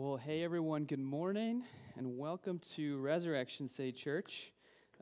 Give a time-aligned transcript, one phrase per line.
[0.00, 1.64] Well, hey everyone, good morning
[1.96, 4.52] and welcome to Resurrection City Church.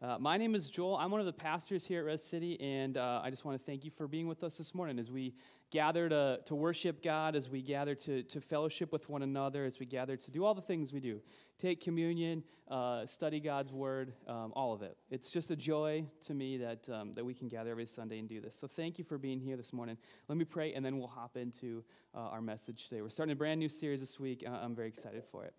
[0.01, 0.97] Uh, my name is Joel.
[0.97, 3.67] I'm one of the pastors here at Res City, and uh, I just want to
[3.67, 5.35] thank you for being with us this morning as we
[5.71, 9.79] gather to, to worship God, as we gather to, to fellowship with one another, as
[9.79, 11.21] we gather to do all the things we do
[11.59, 14.97] take communion, uh, study God's Word, um, all of it.
[15.11, 18.29] It's just a joy to me that, um, that we can gather every Sunday and
[18.29, 18.55] do this.
[18.55, 19.97] So thank you for being here this morning.
[20.29, 21.83] Let me pray, and then we'll hop into
[22.15, 23.01] uh, our message today.
[23.01, 24.45] We're starting a brand new series this week.
[24.47, 25.55] I'm very excited for it.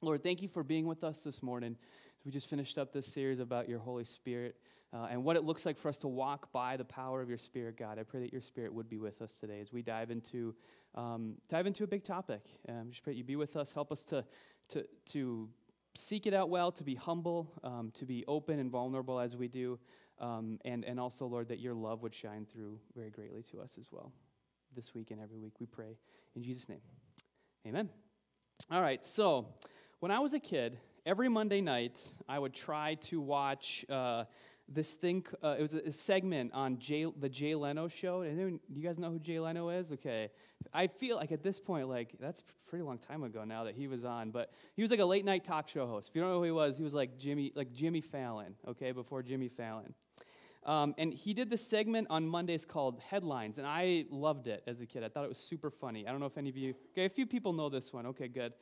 [0.00, 1.76] Lord, thank you for being with us this morning.
[2.24, 4.56] We just finished up this series about your Holy Spirit
[4.96, 7.38] uh, and what it looks like for us to walk by the power of your
[7.38, 7.98] Spirit, God.
[7.98, 10.54] I pray that your Spirit would be with us today as we dive into
[10.94, 12.40] um, dive into a big topic.
[12.68, 14.24] Um, just pray you be with us, help us to
[14.70, 15.48] to to
[15.94, 19.48] seek it out well, to be humble, um, to be open and vulnerable as we
[19.48, 19.78] do,
[20.18, 23.76] um, and and also, Lord, that your love would shine through very greatly to us
[23.78, 24.12] as well.
[24.74, 25.98] This week and every week, we pray
[26.34, 26.80] in Jesus' name.
[27.66, 27.90] Amen.
[28.70, 29.48] All right, so
[30.00, 34.24] when I was a kid, every Monday night, I would try to watch uh,
[34.68, 35.24] this thing.
[35.42, 38.22] Uh, it was a, a, segment on Jay, the Jay Leno show.
[38.24, 39.92] Do you guys know who Jay Leno is?
[39.92, 40.30] Okay.
[40.72, 43.86] I feel like at this point, like, that's pretty long time ago now that he
[43.86, 46.08] was on, but he was like a late night talk show host.
[46.08, 48.92] If you don't know who he was, he was like Jimmy, like Jimmy Fallon, okay,
[48.92, 49.94] before Jimmy Fallon.
[50.64, 54.80] Um, and he did this segment on Mondays called Headlines, and I loved it as
[54.80, 55.04] a kid.
[55.04, 56.08] I thought it was super funny.
[56.08, 58.06] I don't know if any of you, okay, a few people know this one.
[58.06, 58.52] Okay, good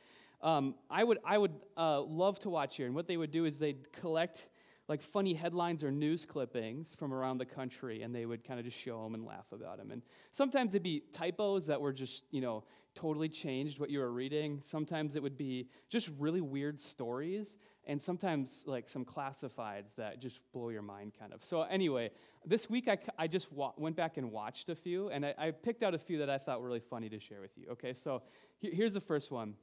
[0.41, 2.85] um, I would, I would uh, love to watch here.
[2.85, 4.49] And what they would do is they'd collect
[4.87, 8.65] like funny headlines or news clippings from around the country and they would kind of
[8.65, 12.23] just show them and laugh about them and sometimes it'd be typos that were just
[12.31, 12.63] you know
[12.95, 14.61] totally changed what you were reading.
[14.61, 20.39] Sometimes it would be just really weird stories and sometimes like some classifieds that just
[20.53, 21.43] blow your mind kind of.
[21.43, 22.11] So anyway
[22.47, 25.49] this week i, I just wa- went back and watched a few and I, I,
[25.51, 27.93] picked out a few that i thought were really funny to share with you okay?
[27.93, 28.21] So
[28.61, 29.55] here's the first one.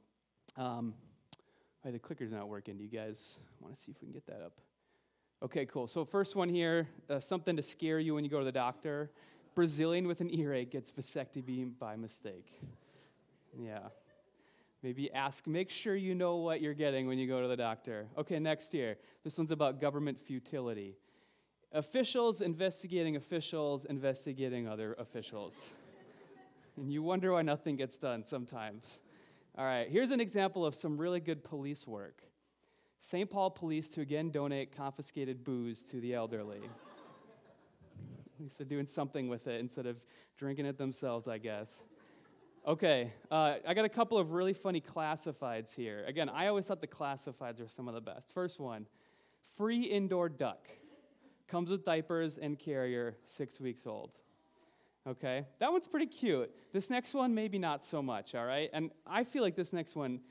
[0.57, 0.93] Um,
[1.83, 2.77] the clicker's not working.
[2.77, 4.59] Do you guys want to see if we can get that up?
[5.43, 5.87] Okay, cool.
[5.87, 9.11] So, first one here uh, something to scare you when you go to the doctor.
[9.55, 12.61] Brazilian with an earache gets vasectomy by mistake.
[13.59, 13.79] Yeah.
[14.81, 18.07] Maybe ask, make sure you know what you're getting when you go to the doctor.
[18.17, 18.95] Okay, next here.
[19.25, 20.95] This one's about government futility.
[21.73, 25.73] Officials investigating officials investigating other officials.
[26.77, 29.01] and you wonder why nothing gets done sometimes.
[29.57, 32.23] All right, here's an example of some really good police work.
[33.05, 33.29] St.
[33.29, 36.61] Paul police to again donate confiscated booze to the elderly.
[36.63, 39.97] At least they're doing something with it instead of
[40.37, 41.83] drinking it themselves, I guess.
[42.65, 46.05] Okay, uh, I got a couple of really funny classifieds here.
[46.07, 48.31] Again, I always thought the classifieds were some of the best.
[48.31, 48.85] First one
[49.57, 50.69] free indoor duck.
[51.49, 54.11] Comes with diapers and carrier, six weeks old.
[55.05, 56.49] Okay, that one's pretty cute.
[56.71, 58.69] This next one, maybe not so much, all right?
[58.71, 60.21] And I feel like this next one,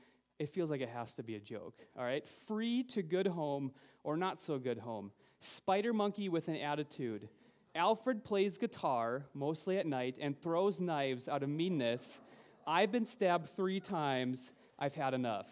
[0.43, 2.27] it feels like it has to be a joke, all right?
[2.47, 3.71] Free to good home
[4.03, 5.11] or not so good home.
[5.39, 7.29] Spider monkey with an attitude.
[7.75, 12.19] Alfred plays guitar, mostly at night, and throws knives out of meanness.
[12.67, 14.51] I've been stabbed three times.
[14.77, 15.47] I've had enough.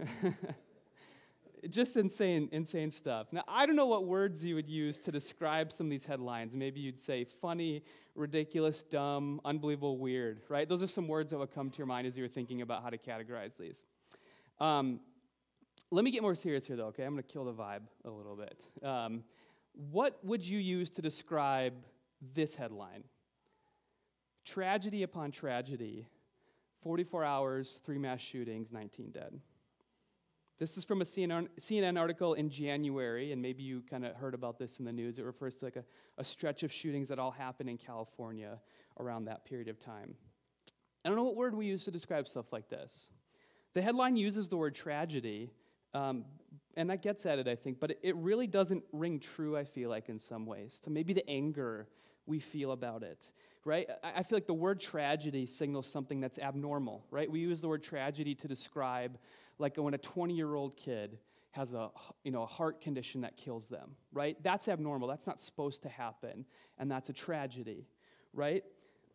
[1.68, 3.28] just insane, insane stuff.
[3.32, 6.56] Now, I don't know what words you would use to describe some of these headlines.
[6.56, 7.84] Maybe you'd say funny,
[8.14, 10.68] ridiculous, dumb, unbelievable, weird, right?
[10.68, 12.82] Those are some words that would come to your mind as you were thinking about
[12.82, 13.84] how to categorize these.
[14.58, 15.00] Um,
[15.90, 17.04] let me get more serious here, though, okay?
[17.04, 18.64] I'm going to kill the vibe a little bit.
[18.82, 19.22] Um,
[19.90, 21.74] what would you use to describe
[22.34, 23.04] this headline?
[24.44, 26.06] Tragedy upon tragedy,
[26.82, 29.40] 44 hours, three mass shootings, 19 dead.
[30.58, 34.58] This is from a CNN, article in January, and maybe you kind of heard about
[34.58, 35.18] this in the news.
[35.18, 35.84] It refers to like a,
[36.18, 38.60] a stretch of shootings that all happened in California
[39.00, 40.14] around that period of time.
[41.04, 43.10] I don't know what word we use to describe stuff like this.
[43.74, 45.50] The headline uses the word tragedy,
[45.94, 46.24] um,
[46.76, 49.64] and that gets at it, I think, but it, it really doesn't ring true, I
[49.64, 51.88] feel like, in some ways, to maybe the anger
[52.26, 53.32] we feel about it,
[53.64, 53.88] right?
[54.04, 57.30] I, I feel like the word tragedy signals something that's abnormal, right?
[57.30, 59.18] We use the word tragedy to describe
[59.58, 61.18] like when a 20 year old kid
[61.52, 61.90] has a,
[62.24, 64.36] you know, a heart condition that kills them, right?
[64.42, 65.08] That's abnormal.
[65.08, 66.46] That's not supposed to happen,
[66.78, 67.86] and that's a tragedy,
[68.32, 68.64] right?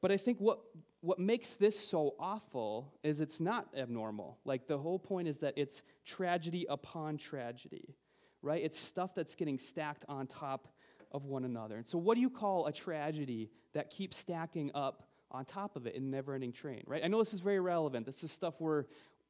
[0.02, 0.60] But I think what,
[1.02, 4.38] what makes this so awful is it's not abnormal.
[4.46, 7.96] Like the whole point is that it's tragedy upon tragedy,
[8.44, 8.64] right?
[8.64, 10.68] It's stuff that's getting stacked on top
[11.12, 11.76] of one another.
[11.76, 15.88] And so, what do you call a tragedy that keeps stacking up on top of
[15.88, 17.04] it in never ending train, right?
[17.04, 18.06] I know this is very relevant.
[18.06, 18.86] This is stuff we're,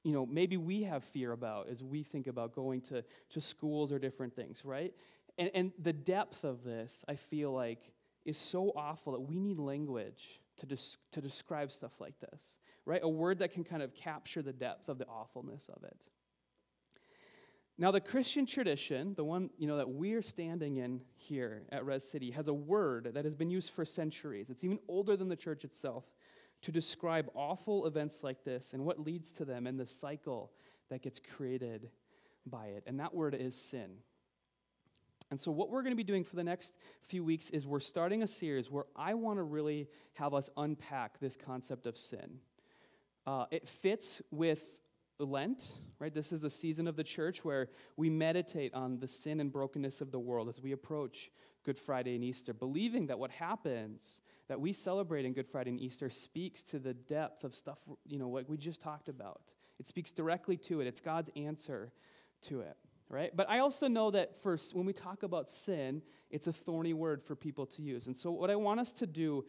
[0.07, 3.91] you know, maybe we have fear about as we think about going to, to schools
[3.91, 4.93] or different things, right?
[5.37, 7.91] And, and the depth of this, I feel like,
[8.23, 13.01] is so awful that we need language to, des- to describe stuff like this, right?
[13.03, 16.07] A word that can kind of capture the depth of the awfulness of it.
[17.77, 22.09] Now, the Christian tradition, the one you know that we're standing in here at Res
[22.09, 24.49] City, has a word that has been used for centuries.
[24.49, 26.05] It's even older than the church itself
[26.61, 30.51] to describe awful events like this and what leads to them and the cycle
[30.89, 31.89] that gets created
[32.45, 32.83] by it.
[32.87, 33.97] And that word is sin.
[35.29, 37.81] And so, what we're going to be doing for the next few weeks is we're
[37.81, 42.39] starting a series where I want to really have us unpack this concept of sin.
[43.25, 44.63] Uh, it fits with
[45.19, 46.13] Lent, right?
[46.13, 47.67] This is the season of the church where
[47.97, 51.29] we meditate on the sin and brokenness of the world as we approach
[51.67, 55.81] Good Friday and Easter, believing that what happens, that we celebrate in Good Friday and
[55.81, 59.41] Easter, speaks to the depth of stuff, you know, what we just talked about.
[59.77, 61.91] It speaks directly to it, it's God's answer
[62.43, 62.77] to it,
[63.09, 63.35] right?
[63.35, 67.21] But I also know that first, when we talk about sin, it's a thorny word
[67.21, 68.07] for people to use.
[68.07, 69.43] And so, what I want us to do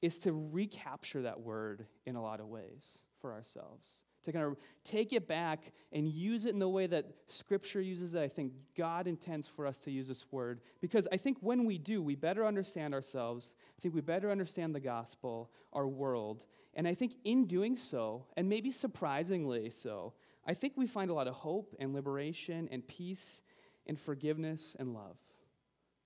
[0.00, 4.56] is to recapture that word in a lot of ways for ourselves to kind of
[4.82, 8.20] take it back and use it in the way that Scripture uses it.
[8.20, 11.78] I think God intends for us to use this word because I think when we
[11.78, 13.54] do, we better understand ourselves.
[13.78, 16.44] I think we better understand the gospel, our world.
[16.74, 20.14] And I think in doing so, and maybe surprisingly so,
[20.46, 23.40] I think we find a lot of hope and liberation and peace
[23.86, 25.16] and forgiveness and love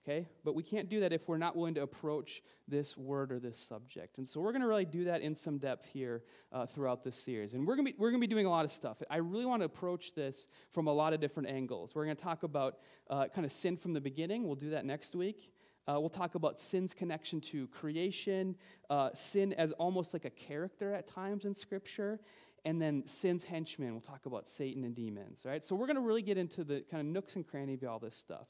[0.09, 0.27] okay?
[0.45, 3.59] But we can't do that if we're not willing to approach this word or this
[3.59, 4.19] subject.
[4.19, 6.23] And so we're going to really do that in some depth here
[6.53, 7.55] uh, throughout this series.
[7.55, 8.99] And we're going to be doing a lot of stuff.
[9.11, 11.95] I really want to approach this from a lot of different angles.
[11.95, 12.79] We're going to talk about
[13.11, 14.45] uh, kind of sin from the beginning.
[14.45, 15.51] We'll do that next week.
[15.87, 18.55] Uh, we'll talk about sin's connection to creation,
[18.91, 22.21] uh, sin as almost like a character at times in Scripture,
[22.67, 23.93] and then sin's henchmen.
[23.93, 25.65] We'll talk about Satan and demons, right?
[25.65, 27.99] So we're going to really get into the kind of nooks and crannies of all
[27.99, 28.49] this stuff.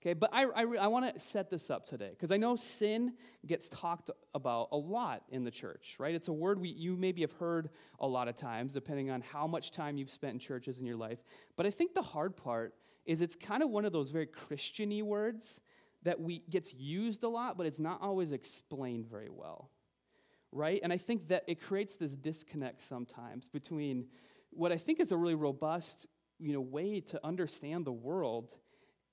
[0.00, 3.12] Okay, but I, I, I want to set this up today because I know sin
[3.46, 6.14] gets talked about a lot in the church, right?
[6.14, 7.68] It's a word we, you maybe have heard
[7.98, 10.96] a lot of times, depending on how much time you've spent in churches in your
[10.96, 11.18] life.
[11.54, 12.74] But I think the hard part
[13.04, 15.60] is it's kind of one of those very Christiany words
[16.02, 19.68] that we gets used a lot, but it's not always explained very well,
[20.50, 20.80] right?
[20.82, 24.06] And I think that it creates this disconnect sometimes between
[24.48, 26.06] what I think is a really robust,
[26.38, 28.54] you know, way to understand the world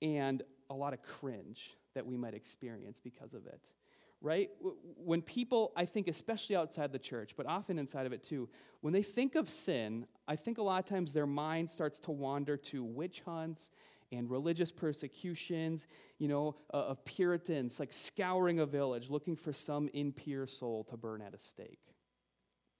[0.00, 3.72] and a lot of cringe that we might experience because of it,
[4.20, 4.50] right?
[4.96, 8.48] When people, I think, especially outside the church, but often inside of it too,
[8.80, 12.10] when they think of sin, I think a lot of times their mind starts to
[12.10, 13.70] wander to witch hunts
[14.10, 15.86] and religious persecutions,
[16.18, 20.96] you know, uh, of Puritans, like scouring a village looking for some impure soul to
[20.96, 21.94] burn at a stake,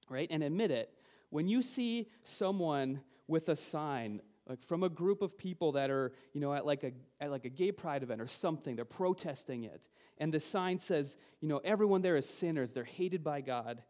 [0.09, 0.29] right?
[0.31, 0.91] And admit it,
[1.31, 6.13] when you see someone with a sign like from a group of people that are
[6.33, 9.65] you know at like a at like a gay pride event or something they're protesting
[9.65, 9.87] it.
[10.19, 12.73] And the sign says you know everyone there is sinners.
[12.73, 13.83] They're hated by god.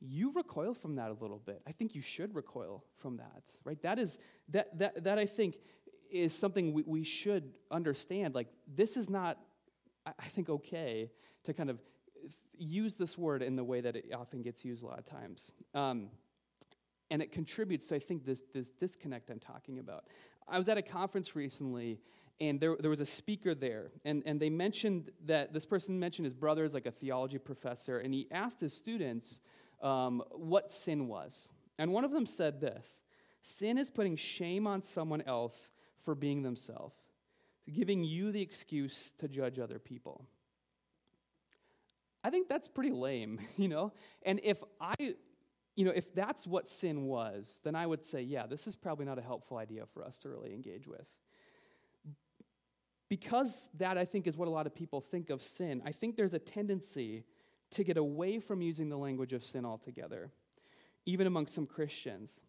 [0.00, 1.60] You recoil from that a little bit.
[1.66, 3.80] I think you should recoil from that right?
[3.82, 4.18] That is
[4.50, 5.58] that that, that i think
[6.10, 8.34] is something we, we should understand.
[8.34, 9.38] Like this is not
[10.18, 11.10] i think okay
[11.44, 11.78] to kind of
[12.58, 15.52] use this word in the way that it often gets used a lot of times.
[15.74, 16.08] Um,
[17.10, 20.04] and it contributes to, I think, this, this disconnect I'm talking about.
[20.46, 22.00] I was at a conference recently,
[22.40, 26.26] and there, there was a speaker there, and, and they mentioned that this person mentioned
[26.26, 29.40] his brother is like a theology professor, and he asked his students
[29.82, 31.50] um, what sin was.
[31.78, 33.02] And one of them said this
[33.42, 35.70] Sin is putting shame on someone else
[36.02, 36.94] for being themselves,
[37.72, 40.24] giving you the excuse to judge other people.
[42.24, 43.92] I think that's pretty lame, you know?
[44.24, 45.14] And if I
[45.78, 49.06] you know, if that's what sin was, then I would say, yeah, this is probably
[49.06, 51.06] not a helpful idea for us to really engage with.
[53.08, 56.16] Because that, I think, is what a lot of people think of sin, I think
[56.16, 57.22] there's a tendency
[57.70, 60.32] to get away from using the language of sin altogether,
[61.06, 62.40] even among some Christians.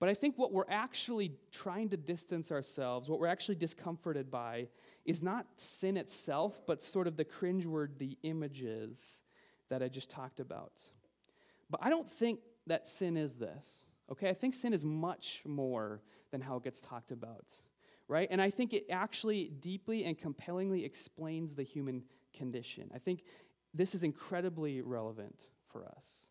[0.00, 4.66] But I think what we're actually trying to distance ourselves, what we're actually discomforted by,
[5.04, 9.22] is not sin itself, but sort of the cringeworthy images
[9.68, 10.72] that I just talked about.
[11.70, 13.86] But I don't think that sin is this.
[14.10, 17.46] Okay, I think sin is much more than how it gets talked about,
[18.08, 18.28] right?
[18.30, 22.90] And I think it actually deeply and compellingly explains the human condition.
[22.94, 23.24] I think
[23.74, 26.25] this is incredibly relevant for us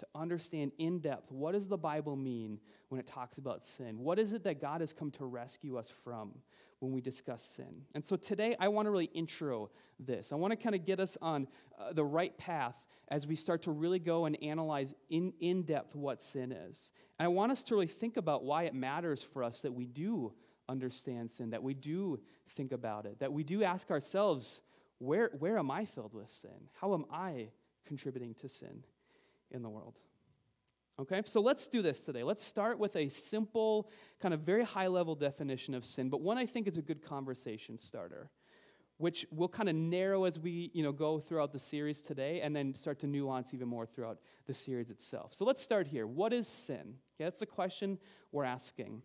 [0.00, 3.98] to understand in depth what does the Bible mean when it talks about sin?
[3.98, 6.32] What is it that God has come to rescue us from
[6.80, 7.82] when we discuss sin?
[7.94, 10.32] And so today I want to really intro this.
[10.32, 11.46] I want to kind of get us on
[11.78, 15.94] uh, the right path as we start to really go and analyze in, in depth
[15.94, 16.92] what sin is.
[17.18, 19.86] And I want us to really think about why it matters for us that we
[19.86, 20.32] do
[20.68, 24.62] understand sin, that we do think about it, that we do ask ourselves,
[24.98, 26.68] where, where am I filled with sin?
[26.80, 27.48] How am I
[27.84, 28.84] contributing to sin
[29.50, 29.98] in the world.
[31.00, 32.22] Okay, so let's do this today.
[32.22, 33.88] Let's start with a simple,
[34.20, 37.00] kind of very high level definition of sin, but one I think is a good
[37.00, 38.28] conversation starter,
[38.98, 42.54] which we'll kind of narrow as we you know, go throughout the series today and
[42.54, 45.32] then start to nuance even more throughout the series itself.
[45.32, 46.06] So let's start here.
[46.06, 46.96] What is sin?
[47.16, 47.98] Okay, that's the question
[48.30, 49.00] we're asking.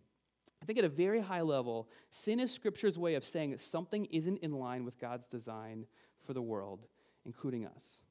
[0.62, 4.04] I think at a very high level, sin is Scripture's way of saying that something
[4.06, 5.86] isn't in line with God's design
[6.26, 6.86] for the world,
[7.24, 8.02] including us.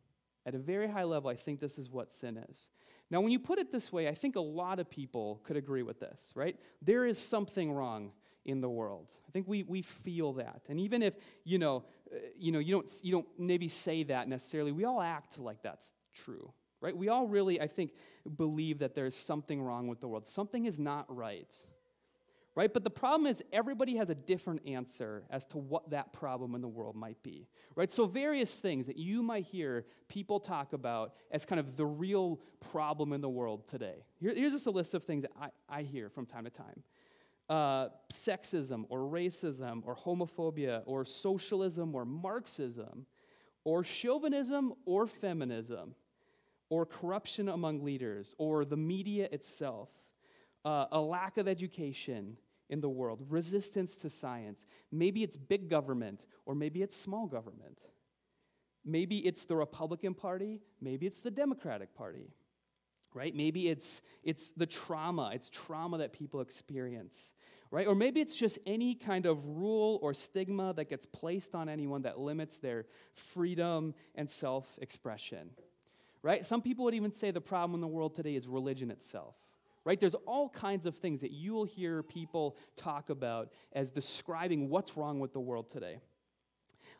[0.46, 2.70] At a very high level, I think this is what sin is.
[3.10, 5.84] Now, when you put it this way, I think a lot of people could agree
[5.84, 6.56] with this, right?
[6.82, 8.12] There is something wrong
[8.46, 9.12] in the world.
[9.28, 10.62] I think we, we feel that.
[10.70, 14.28] And even if, you know, uh, you know, you don't, you don't maybe say that
[14.28, 16.96] necessarily, we all act like that's true, right?
[16.96, 17.94] We all really, I think,
[18.38, 20.28] believe that there's something wrong with the world.
[20.28, 21.54] Something is not right
[22.56, 22.74] right?
[22.74, 26.62] But the problem is everybody has a different answer as to what that problem in
[26.62, 27.92] the world might be, right?
[27.92, 32.40] So, various things that you might hear people talk about as kind of the real
[32.72, 34.06] problem in the world today.
[34.20, 36.84] Here, here's just a list of things that I, I hear from time to time
[37.50, 43.06] uh, sexism, or racism, or homophobia, or socialism, or Marxism,
[43.64, 45.96] or chauvinism, or feminism,
[46.70, 49.90] or corruption among leaders, or the media itself.
[50.64, 52.38] Uh, a lack of education,
[52.70, 54.66] in the world, resistance to science.
[54.92, 57.80] Maybe it's big government, or maybe it's small government.
[58.84, 62.30] Maybe it's the Republican Party, maybe it's the Democratic Party,
[63.14, 63.36] right?
[63.36, 67.34] Maybe it's, it's the trauma, it's trauma that people experience,
[67.72, 67.88] right?
[67.88, 72.04] Or maybe it's just any kind of rule or stigma that gets placed on anyone
[72.04, 75.50] that limits their freedom and self expression,
[76.22, 76.46] right?
[76.46, 79.36] Some people would even say the problem in the world today is religion itself
[79.86, 80.00] right?
[80.00, 84.98] There's all kinds of things that you will hear people talk about as describing what's
[84.98, 86.00] wrong with the world today.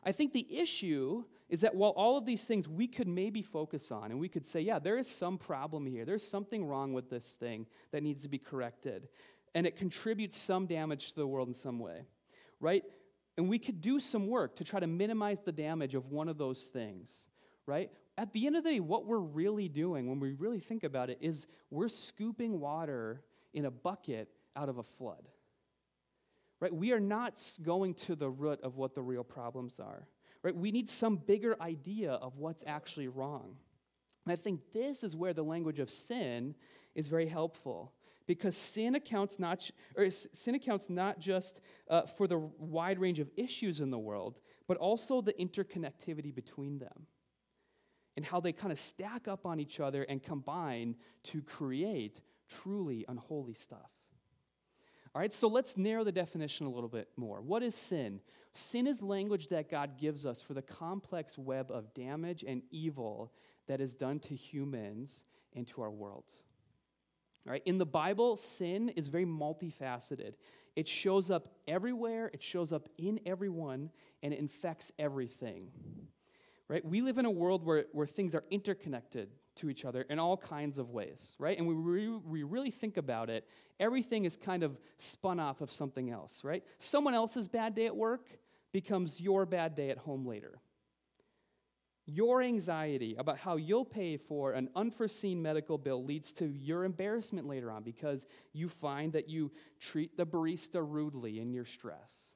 [0.04, 3.90] I think the issue is that while all of these things we could maybe focus
[3.90, 7.10] on and we could say, yeah, there is some problem here, there's something wrong with
[7.10, 9.08] this thing that needs to be corrected,
[9.54, 12.02] and it contributes some damage to the world in some way,
[12.60, 12.84] right?
[13.36, 16.38] And we could do some work to try to minimize the damage of one of
[16.38, 17.28] those things,
[17.66, 17.90] right?
[18.18, 21.10] At the end of the day, what we're really doing when we really think about
[21.10, 25.28] it is we're scooping water in a bucket out of a flood.
[26.58, 26.74] Right?
[26.74, 30.08] We are not going to the root of what the real problems are.
[30.42, 30.56] Right?
[30.56, 33.56] We need some bigger idea of what's actually wrong.
[34.24, 36.54] And I think this is where the language of sin
[36.94, 37.92] is very helpful
[38.26, 43.30] because sin accounts not or sin accounts not just uh, for the wide range of
[43.36, 47.06] issues in the world, but also the interconnectivity between them
[48.16, 53.04] and how they kind of stack up on each other and combine to create truly
[53.08, 53.90] unholy stuff.
[55.14, 57.40] All right, so let's narrow the definition a little bit more.
[57.40, 58.20] What is sin?
[58.52, 63.32] Sin is language that God gives us for the complex web of damage and evil
[63.66, 66.32] that is done to humans and to our world.
[67.46, 70.34] All right, in the Bible, sin is very multifaceted.
[70.74, 73.90] It shows up everywhere, it shows up in everyone,
[74.22, 75.70] and it infects everything
[76.68, 76.84] right?
[76.84, 80.36] We live in a world where, where things are interconnected to each other in all
[80.36, 81.56] kinds of ways, right?
[81.56, 83.46] And we, re- we really think about it,
[83.78, 86.64] everything is kind of spun off of something else, right?
[86.78, 88.26] Someone else's bad day at work
[88.72, 90.60] becomes your bad day at home later.
[92.08, 97.48] Your anxiety about how you'll pay for an unforeseen medical bill leads to your embarrassment
[97.48, 102.35] later on because you find that you treat the barista rudely in your stress.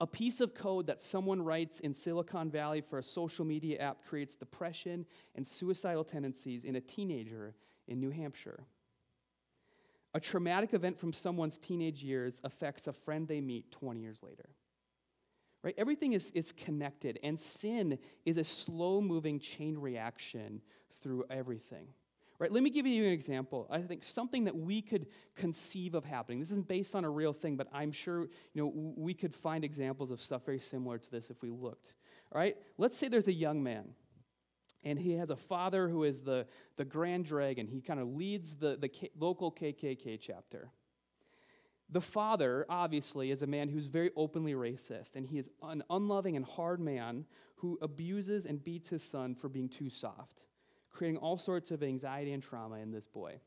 [0.00, 4.04] A piece of code that someone writes in Silicon Valley for a social media app
[4.04, 7.54] creates depression and suicidal tendencies in a teenager
[7.88, 8.64] in New Hampshire.
[10.14, 14.50] A traumatic event from someone's teenage years affects a friend they meet 20 years later.
[15.62, 15.74] Right?
[15.76, 20.62] Everything is, is connected, and sin is a slow moving chain reaction
[21.02, 21.88] through everything.
[22.38, 22.52] Right?
[22.52, 23.66] Let me give you an example.
[23.68, 26.38] I think something that we could conceive of happening.
[26.38, 29.64] This isn't based on a real thing, but I'm sure you know we could find
[29.64, 31.94] examples of stuff very similar to this if we looked.
[32.32, 32.56] All right?
[32.76, 33.94] Let's say there's a young man
[34.84, 37.66] and he has a father who is the, the grand dragon.
[37.66, 40.70] He kind of leads the, the K- local KKK chapter.
[41.90, 46.36] The father, obviously, is a man who's very openly racist, and he is an unloving
[46.36, 47.24] and hard man
[47.56, 50.42] who abuses and beats his son for being too soft
[50.90, 53.40] creating all sorts of anxiety and trauma in this boy.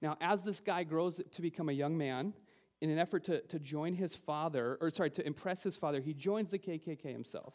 [0.00, 2.34] Now, as this guy grows to become a young man,
[2.80, 6.12] in an effort to, to join his father, or sorry, to impress his father, he
[6.12, 7.54] joins the KKK himself.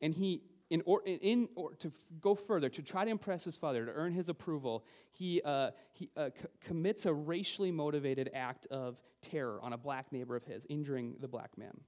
[0.00, 3.84] And he, in, or, in or to go further, to try to impress his father,
[3.84, 8.96] to earn his approval, he, uh, he uh, c- commits a racially motivated act of
[9.20, 11.78] terror on a black neighbor of his, injuring the black man.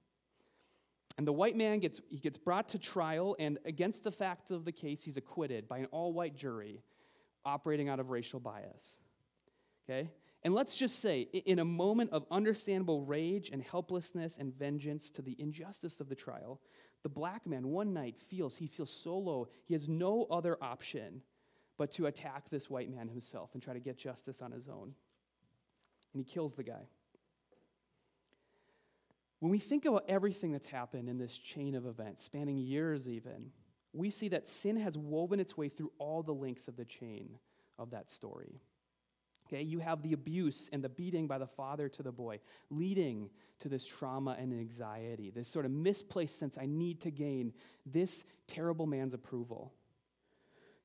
[1.19, 4.65] And the white man gets, he gets brought to trial, and against the fact of
[4.65, 6.81] the case, he's acquitted by an all white jury
[7.45, 9.01] operating out of racial bias.
[9.85, 10.11] Okay?
[10.45, 15.23] And let's just say, in a moment of understandable rage and helplessness and vengeance to
[15.23, 16.61] the injustice of the trial,
[17.03, 21.23] the black man one night feels he feels so low, he has no other option
[21.79, 24.95] but to attack this white man himself and try to get justice on his own.
[26.13, 26.87] And he kills the guy.
[29.41, 33.53] When we think about everything that's happened in this chain of events, spanning years even,
[33.93, 37.39] we see that sin has woven its way through all the links of the chain
[37.79, 38.61] of that story.
[39.47, 43.31] Okay, you have the abuse and the beating by the father to the boy, leading
[43.61, 47.55] to this trauma and anxiety, this sort of misplaced sense I need to gain
[47.87, 49.73] this terrible man's approval.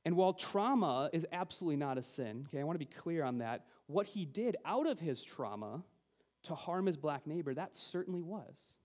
[0.05, 3.39] And while trauma is absolutely not a sin, okay, I want to be clear on
[3.39, 5.83] that, what he did out of his trauma
[6.43, 8.77] to harm his black neighbor, that certainly was.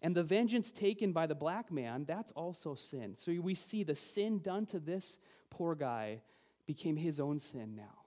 [0.00, 3.14] And the vengeance taken by the black man, that's also sin.
[3.14, 5.18] So we see the sin done to this
[5.50, 6.22] poor guy
[6.66, 8.02] became his own sin now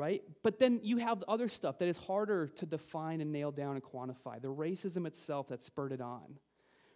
[0.00, 0.22] right?
[0.42, 3.84] But then you have other stuff that is harder to define and nail down and
[3.84, 4.40] quantify.
[4.40, 6.38] The racism itself that spurred it on,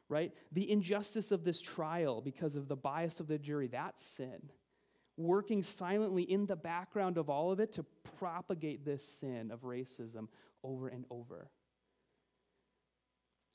[0.08, 0.32] right?
[0.52, 4.48] The injustice of this trial because of the bias of the jury, that's sin.
[5.16, 7.85] Working silently in the background of all of it to
[8.18, 10.28] propagate this sin of racism
[10.62, 11.50] over and over.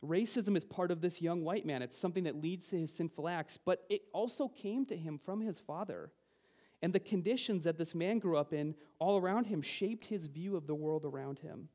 [0.03, 1.81] Racism is part of this young white man.
[1.81, 5.41] It's something that leads to his sinful acts, but it also came to him from
[5.41, 6.11] his father.
[6.81, 10.55] And the conditions that this man grew up in all around him shaped his view
[10.55, 11.67] of the world around him,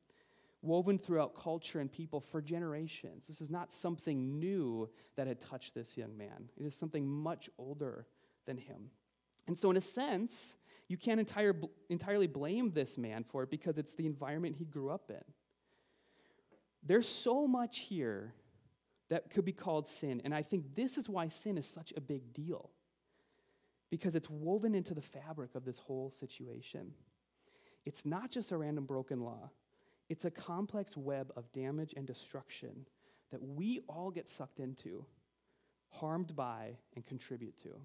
[0.62, 3.26] woven throughout culture and people for generations.
[3.26, 7.50] This is not something new that had touched this young man, it is something much
[7.59, 8.07] older
[8.47, 8.91] than him.
[9.47, 10.57] And so, in a sense,
[10.89, 11.55] you can't entire,
[11.89, 15.23] entirely blame this man for it because it's the environment he grew up in.
[16.83, 18.35] There's so much here
[19.09, 22.01] that could be called sin, and I think this is why sin is such a
[22.01, 22.71] big deal
[23.91, 26.93] because it's woven into the fabric of this whole situation.
[27.87, 29.50] It's not just a random broken law,
[30.09, 32.87] it's a complex web of damage and destruction
[33.30, 35.04] that we all get sucked into,
[35.89, 37.80] harmed by, and contribute to.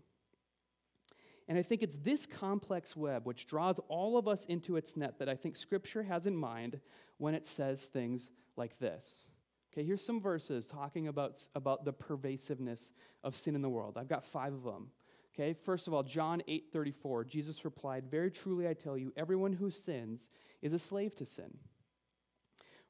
[1.50, 5.18] And I think it's this complex web which draws all of us into its net
[5.18, 6.80] that I think Scripture has in mind
[7.18, 9.32] when it says things like this.
[9.74, 12.92] Okay, here's some verses talking about, about the pervasiveness
[13.24, 13.98] of sin in the world.
[13.98, 14.92] I've got five of them.
[15.34, 19.54] Okay, first of all, John 8 34, Jesus replied, Very truly I tell you, everyone
[19.54, 20.30] who sins
[20.62, 21.58] is a slave to sin.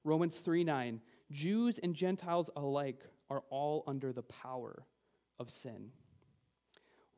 [0.03, 0.99] Romans 3 9,
[1.31, 4.83] Jews and Gentiles alike are all under the power
[5.39, 5.91] of sin.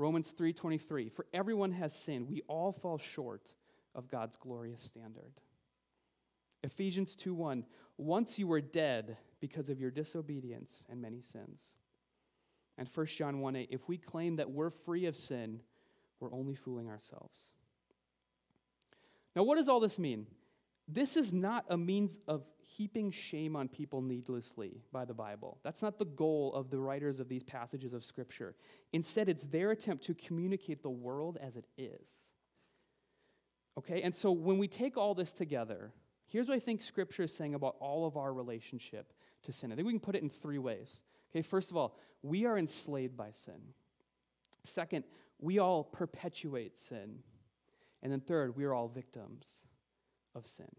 [0.02, 3.54] Romans 3:23 For everyone has sinned we all fall short
[3.94, 5.40] of God's glorious standard.
[6.64, 7.66] Ephesians 2:1
[7.98, 11.78] Once you were dead because of your disobedience and many sins.
[12.78, 15.62] And 1 John 1 8, if we claim that we're free of sin,
[16.20, 17.52] we're only fooling ourselves.
[19.36, 20.26] Now, what does all this mean?
[20.94, 25.58] This is not a means of heaping shame on people needlessly by the Bible.
[25.64, 28.56] That's not the goal of the writers of these passages of Scripture.
[28.92, 32.28] Instead, it's their attempt to communicate the world as it is.
[33.78, 35.94] Okay, and so when we take all this together,
[36.28, 39.72] here's what I think Scripture is saying about all of our relationship to sin.
[39.72, 41.04] I think we can put it in three ways.
[41.32, 43.62] Okay, first of all, we are enslaved by sin.
[44.66, 45.06] Second,
[45.40, 47.20] we all perpetuate sin.
[48.04, 49.64] And then third, we are all victims
[50.36, 50.70] of sin.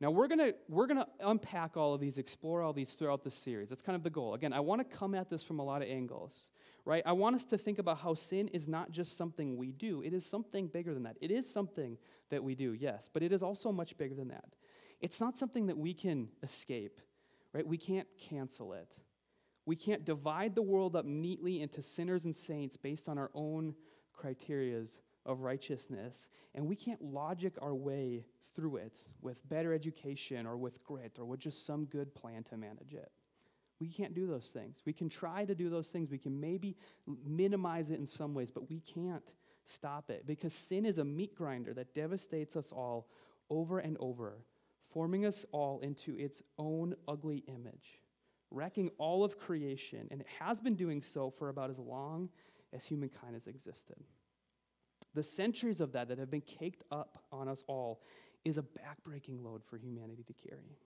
[0.00, 3.68] Now we're gonna we're gonna unpack all of these, explore all these throughout the series.
[3.68, 4.34] That's kind of the goal.
[4.34, 6.50] Again, I want to come at this from a lot of angles,
[6.84, 7.02] right?
[7.06, 10.12] I want us to think about how sin is not just something we do; it
[10.12, 11.16] is something bigger than that.
[11.20, 11.98] It is something
[12.30, 14.56] that we do, yes, but it is also much bigger than that.
[15.00, 17.00] It's not something that we can escape
[17.52, 17.66] right?
[17.66, 18.98] We can't cancel it.
[19.66, 23.74] We can't divide the world up neatly into sinners and saints based on our own
[24.16, 26.30] criterias of righteousness.
[26.54, 31.24] And we can't logic our way through it with better education or with grit or
[31.24, 33.10] with just some good plan to manage it.
[33.80, 34.82] We can't do those things.
[34.86, 36.10] We can try to do those things.
[36.10, 36.76] We can maybe
[37.26, 41.34] minimize it in some ways, but we can't stop it because sin is a meat
[41.34, 43.08] grinder that devastates us all
[43.50, 44.44] over and over
[44.92, 48.00] forming us all into its own ugly image,
[48.50, 52.28] wrecking all of creation, and it has been doing so for about as long
[52.72, 53.96] as humankind has existed.
[55.14, 58.00] The centuries of that that have been caked up on us all
[58.44, 60.78] is a backbreaking load for humanity to carry.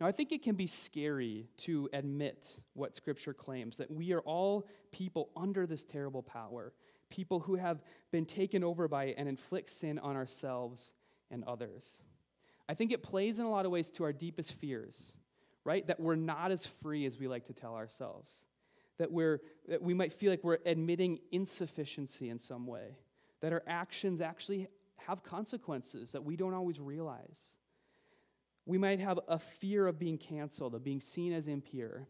[0.00, 4.20] Now, I think it can be scary to admit what Scripture claims that we are
[4.20, 6.72] all people under this terrible power,
[7.08, 10.92] people who have been taken over by it and inflict sin on ourselves
[11.30, 12.02] and others.
[12.68, 15.14] I think it plays in a lot of ways to our deepest fears,
[15.62, 15.86] right?
[15.86, 18.46] That we're not as free as we like to tell ourselves.
[18.98, 22.98] That, we're, that we might feel like we're admitting insufficiency in some way.
[23.40, 24.68] That our actions actually
[25.06, 27.54] have consequences that we don't always realize.
[28.66, 32.06] We might have a fear of being canceled, of being seen as impure.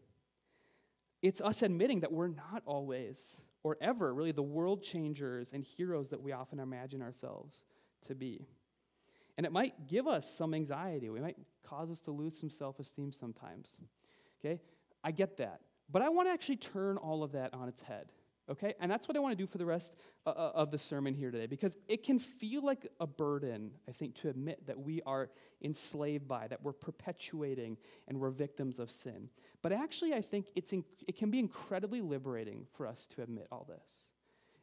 [1.21, 6.09] It's us admitting that we're not always or ever really the world changers and heroes
[6.09, 7.61] that we often imagine ourselves
[8.07, 8.45] to be.
[9.37, 11.09] And it might give us some anxiety.
[11.09, 13.81] We might cause us to lose some self esteem sometimes.
[14.39, 14.61] Okay?
[15.03, 15.61] I get that.
[15.93, 18.07] But I want to actually turn all of that on its head.
[18.49, 18.73] Okay?
[18.81, 21.13] And that's what I want to do for the rest uh, uh, of the sermon
[21.13, 25.01] here today because it can feel like a burden, I think, to admit that we
[25.05, 25.29] are
[25.61, 27.77] enslaved by, that we're perpetuating
[28.07, 29.29] and we're victims of sin.
[29.61, 33.47] But actually, I think it's in, it can be incredibly liberating for us to admit
[33.49, 34.09] all this.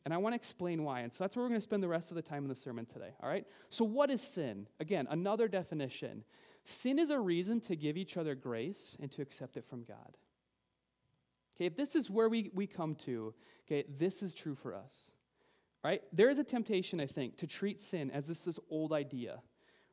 [0.04, 1.00] And I want to explain why.
[1.00, 2.54] And so that's where we're going to spend the rest of the time in the
[2.54, 3.12] sermon today.
[3.22, 3.46] All right?
[3.68, 4.66] So, what is sin?
[4.78, 6.24] Again, another definition
[6.64, 10.16] sin is a reason to give each other grace and to accept it from God.
[11.60, 13.34] Okay, if this is where we, we come to,
[13.66, 15.10] okay, this is true for us.
[15.84, 16.00] Right?
[16.10, 19.42] There is a temptation, I think, to treat sin as this, this old idea,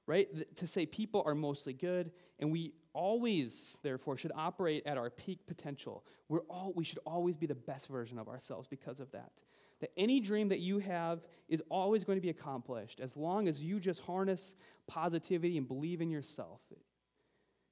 [0.05, 0.29] right?
[0.55, 5.45] To say people are mostly good, and we always, therefore, should operate at our peak
[5.45, 6.05] potential.
[6.29, 9.41] We're all, we should always be the best version of ourselves because of that.
[9.81, 13.61] That any dream that you have is always going to be accomplished as long as
[13.61, 14.55] you just harness
[14.87, 16.61] positivity and believe in yourself.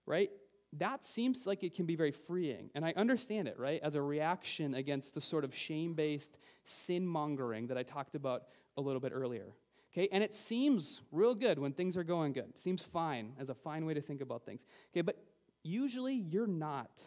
[0.05, 0.31] Right?
[0.77, 2.69] That seems like it can be very freeing.
[2.75, 3.79] And I understand it, right?
[3.83, 8.43] As a reaction against the sort of shame based sin mongering that I talked about
[8.77, 9.53] a little bit earlier.
[9.93, 12.59] Okay, and it seems real good when things are going good.
[12.59, 14.65] Seems fine as a fine way to think about things.
[14.91, 15.15] Okay, but
[15.63, 17.01] usually you're not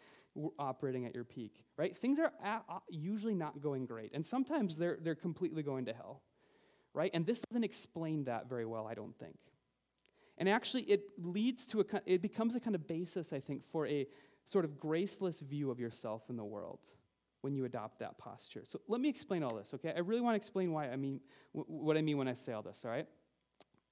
[0.58, 1.96] operating at your peak, right?
[1.96, 4.10] Things are at, usually not going great.
[4.12, 6.22] And sometimes they're, they're completely going to hell,
[6.94, 7.12] right?
[7.14, 9.36] And this doesn't explain that very well, I don't think.
[10.38, 13.86] And actually, it leads to a, it becomes a kind of basis, I think, for
[13.86, 14.06] a
[14.44, 16.80] sort of graceless view of yourself in the world
[17.42, 18.62] when you adopt that posture.
[18.64, 19.92] So let me explain all this, okay?
[19.94, 21.20] I really want to explain why I mean
[21.52, 23.06] what I mean when I say all this, all right?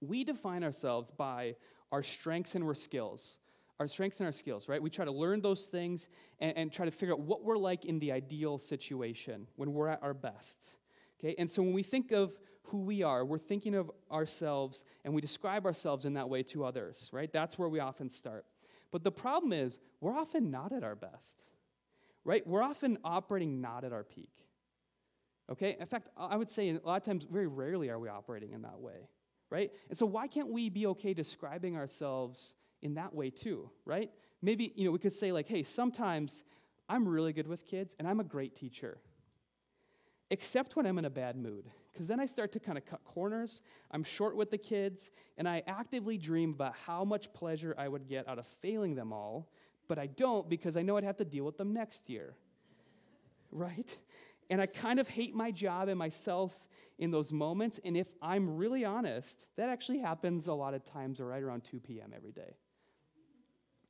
[0.00, 1.56] We define ourselves by
[1.92, 3.38] our strengths and our skills.
[3.78, 4.82] Our strengths and our skills, right?
[4.82, 7.84] We try to learn those things and, and try to figure out what we're like
[7.86, 10.76] in the ideal situation when we're at our best.
[11.20, 11.36] Okay?
[11.38, 12.36] And so when we think of
[12.70, 13.24] who we are.
[13.24, 17.32] We're thinking of ourselves and we describe ourselves in that way to others, right?
[17.32, 18.46] That's where we often start.
[18.90, 21.36] But the problem is, we're often not at our best,
[22.24, 22.46] right?
[22.46, 24.30] We're often operating not at our peak.
[25.50, 25.76] Okay?
[25.78, 28.62] In fact, I would say a lot of times, very rarely are we operating in
[28.62, 29.08] that way,
[29.50, 29.70] right?
[29.88, 34.10] And so, why can't we be okay describing ourselves in that way too, right?
[34.42, 36.44] Maybe, you know, we could say, like, hey, sometimes
[36.88, 38.98] I'm really good with kids and I'm a great teacher
[40.30, 41.68] except when I'm in a bad mood.
[41.92, 43.62] Because then I start to kind of cut corners.
[43.90, 48.08] I'm short with the kids, and I actively dream about how much pleasure I would
[48.08, 49.50] get out of failing them all,
[49.88, 52.34] but I don't because I know I'd have to deal with them next year.
[53.50, 53.98] Right?
[54.48, 57.80] And I kind of hate my job and myself in those moments.
[57.84, 61.80] And if I'm really honest, that actually happens a lot of times right around 2
[61.80, 62.12] p.m.
[62.14, 62.56] every day.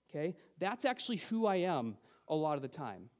[0.09, 0.37] Okay?
[0.59, 1.97] That's actually who I am
[2.29, 3.11] a lot of the time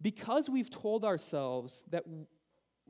[0.00, 2.04] because we've told ourselves that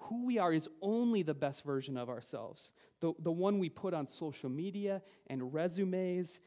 [0.05, 3.95] who we are is only the best version of ourselves, the, the one we put
[3.95, 6.41] on social media and resumes,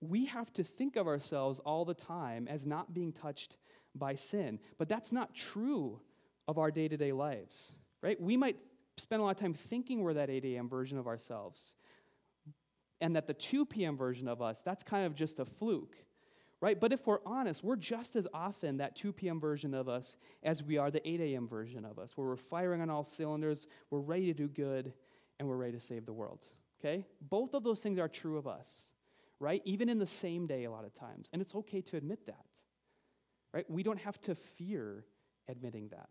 [0.00, 3.56] we have to think of ourselves all the time as not being touched
[3.94, 4.58] by sin.
[4.78, 6.00] But that's not true
[6.46, 8.20] of our day to day lives, right?
[8.20, 8.56] We might
[8.96, 10.68] spend a lot of time thinking we're that 8 a.m.
[10.68, 11.74] version of ourselves,
[13.00, 13.96] and that the 2 p.m.
[13.96, 15.96] version of us, that's kind of just a fluke
[16.60, 16.78] right?
[16.78, 19.40] But if we're honest, we're just as often that 2 p.m.
[19.40, 21.46] version of us as we are the 8 a.m.
[21.46, 24.92] version of us, where we're firing on all cylinders, we're ready to do good,
[25.38, 26.46] and we're ready to save the world,
[26.80, 27.04] okay?
[27.20, 28.92] Both of those things are true of us,
[29.38, 29.62] right?
[29.64, 31.28] Even in the same day, a lot of times.
[31.32, 32.46] And it's okay to admit that,
[33.52, 33.68] right?
[33.70, 35.04] We don't have to fear
[35.48, 36.10] admitting that.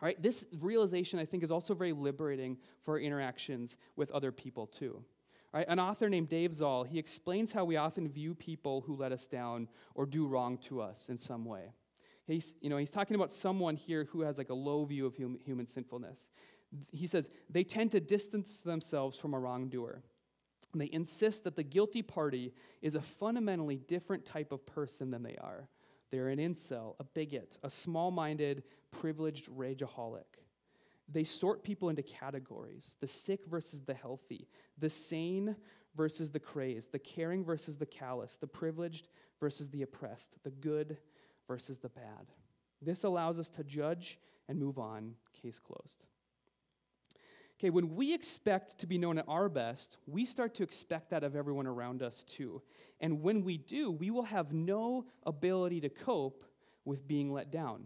[0.00, 4.32] All right, this realization, I think, is also very liberating for our interactions with other
[4.32, 5.04] people, too.
[5.52, 5.66] Right?
[5.68, 9.26] An author named Dave Zahl, he explains how we often view people who let us
[9.26, 11.74] down or do wrong to us in some way.
[12.26, 15.14] He's, you know, he's talking about someone here who has like a low view of
[15.14, 16.30] human, human sinfulness.
[16.90, 20.02] He says, they tend to distance themselves from a wrongdoer.
[20.72, 25.22] And they insist that the guilty party is a fundamentally different type of person than
[25.22, 25.68] they are.
[26.10, 30.24] They're an incel, a bigot, a small minded, privileged rageaholic.
[31.12, 34.48] They sort people into categories the sick versus the healthy,
[34.78, 35.56] the sane
[35.94, 40.96] versus the crazed, the caring versus the callous, the privileged versus the oppressed, the good
[41.46, 42.32] versus the bad.
[42.80, 46.04] This allows us to judge and move on, case closed.
[47.58, 51.22] Okay, when we expect to be known at our best, we start to expect that
[51.22, 52.60] of everyone around us too.
[53.00, 56.44] And when we do, we will have no ability to cope
[56.84, 57.84] with being let down,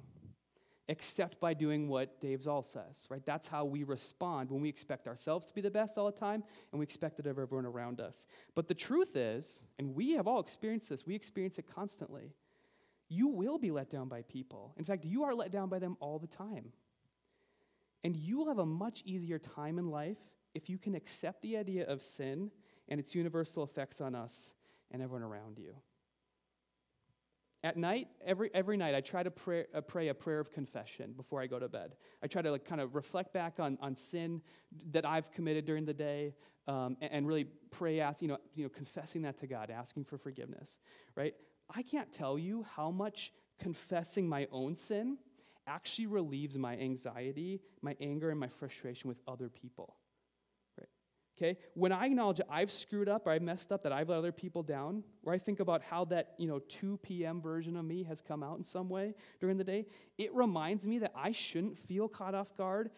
[0.89, 3.25] except by doing what Dave Zahl says, right?
[3.25, 6.45] That's how we respond when we expect ourselves to be the best all the time
[6.71, 8.27] and we expect it of everyone around us.
[8.55, 12.35] But the truth is, and we have all experienced this, we experience it constantly.
[13.09, 14.75] You will be let down by people.
[14.77, 16.73] In fact, you are let down by them all the time.
[18.05, 20.19] And you will have a much easier time in life
[20.55, 22.51] if you can accept the idea of sin
[22.89, 24.55] and its universal effects on us
[24.93, 25.75] and everyone around you.
[27.67, 31.15] At night, every, every night, I try to pray, uh, pray a prayer of confession
[31.17, 31.97] before I go to bed.
[32.23, 34.41] I try to like, kind of reflect back on, on sin
[34.93, 36.37] that I've committed during the day
[36.69, 40.05] um, and, and, really pray, ask, you know, you know, confessing that to God, asking
[40.05, 40.79] for forgiveness,
[41.17, 41.35] right?
[41.69, 45.19] I can't tell you how much confessing my own sin
[45.67, 49.97] actually relieves my anxiety, my anger, and my frustration with other people.
[51.37, 51.59] Okay?
[51.75, 54.63] When I acknowledge I've screwed up or I've messed up, that I've let other people
[54.63, 57.43] down, where I think about how that, you know, 2 p.m.
[57.43, 60.99] version of me has come out in some way during the day, it reminds me
[61.01, 62.91] that I shouldn't feel caught off guard,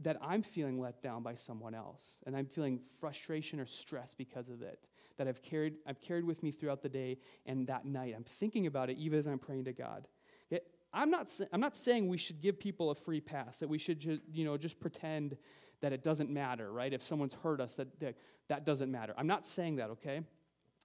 [0.00, 4.48] that I'm feeling let down by someone else, and I'm feeling frustration or stress because
[4.48, 4.80] of it.
[5.18, 8.14] That I've carried, I've carried with me throughout the day and that night.
[8.16, 10.08] I'm thinking about it even as I'm praying to God.
[10.50, 10.64] okay?
[10.94, 14.00] I'm not, I'm not saying we should give people a free pass, that we should
[14.00, 15.36] just, you know, just pretend
[15.82, 16.92] that it doesn't matter, right?
[16.92, 18.16] If someone's hurt us, that, that,
[18.48, 19.12] that doesn't matter.
[19.18, 20.22] I'm not saying that, okay?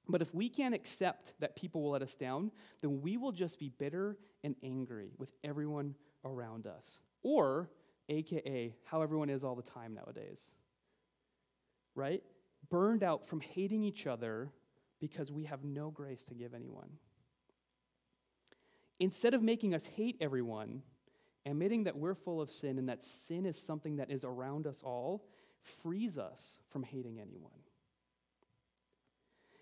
[0.10, 3.60] But if we can't accept that people will let us down, then we will just
[3.60, 7.00] be bitter and angry with everyone around us.
[7.22, 7.70] Or,
[8.10, 10.42] AKA, how everyone is all the time nowadays.
[11.94, 12.24] Right?
[12.70, 14.52] Burned out from hating each other
[15.00, 16.90] because we have no grace to give anyone.
[19.00, 20.82] Instead of making us hate everyone,
[21.48, 24.82] admitting that we're full of sin and that sin is something that is around us
[24.84, 25.26] all
[25.62, 27.52] frees us from hating anyone.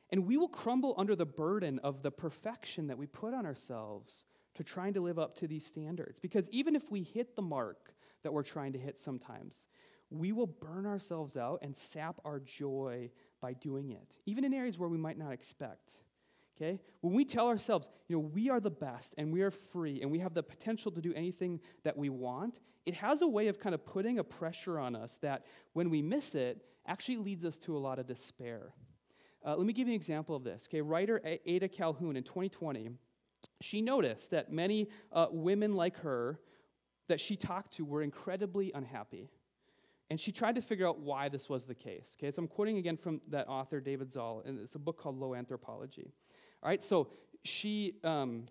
[0.09, 4.25] And we will crumble under the burden of the perfection that we put on ourselves
[4.55, 6.19] to trying to live up to these standards.
[6.19, 7.93] Because even if we hit the mark
[8.23, 9.67] that we're trying to hit sometimes,
[10.09, 13.09] we will burn ourselves out and sap our joy
[13.41, 16.01] by doing it, even in areas where we might not expect.
[16.55, 16.79] Okay?
[17.01, 20.11] When we tell ourselves, you know, we are the best and we are free and
[20.11, 23.59] we have the potential to do anything that we want, it has a way of
[23.59, 27.57] kind of putting a pressure on us that when we miss it, actually leads us
[27.57, 28.73] to a lot of despair.
[29.45, 30.67] Uh, let me give you an example of this.
[30.69, 32.89] Okay, writer Ada Calhoun in 2020,
[33.61, 36.39] she noticed that many uh, women like her
[37.07, 39.29] that she talked to were incredibly unhappy.
[40.09, 42.15] And she tried to figure out why this was the case.
[42.19, 45.17] Okay, so I'm quoting again from that author, David Zahl, and it's a book called
[45.19, 46.11] Low Anthropology.
[46.65, 47.09] All right, so
[47.43, 48.45] she, um,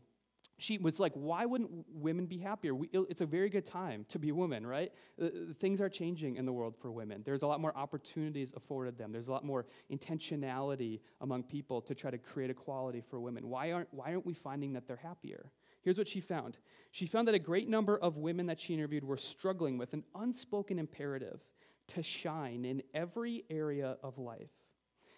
[0.59, 2.73] she was like, why wouldn't women be happier?
[2.73, 4.93] We, it's a very good time to be a woman, right?
[5.21, 7.23] Uh, things are changing in the world for women.
[7.25, 9.11] There's a lot more opportunities afforded them.
[9.11, 13.49] There's a lot more intentionality among people to try to create equality for women.
[13.49, 15.51] Why aren't, why aren't we finding that they're happier?
[15.83, 16.57] Here's what she found.
[16.93, 20.05] She found that a great number of women that she interviewed were struggling with an
[20.15, 21.41] unspoken imperative
[21.89, 24.53] to shine in every area of life.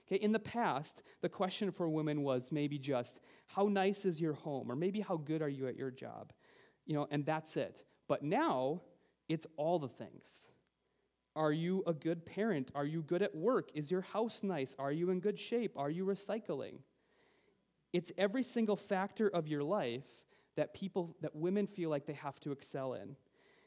[0.07, 4.35] Okay, in the past, the question for women was maybe just, how nice is your
[4.35, 4.71] home?
[4.71, 6.33] Or maybe how good are you at your job?
[6.85, 7.83] You know, and that's it.
[8.07, 8.83] But now,
[9.29, 10.51] it's all the things.
[11.35, 12.71] Are you a good parent?
[12.75, 13.71] Are you good at work?
[13.75, 14.77] Is your house nice?
[14.79, 15.73] Are you in good shape?
[15.77, 16.79] Are you recycling?
[17.93, 20.07] It's every single factor of your life
[20.57, 23.17] that people, that women feel like they have to excel in.